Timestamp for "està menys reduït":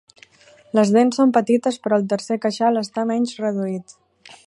2.85-3.99